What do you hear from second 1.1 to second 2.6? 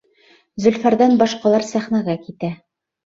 башҡалар сәхнәгә китә.